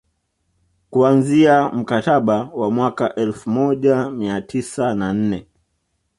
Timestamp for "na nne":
4.95-5.47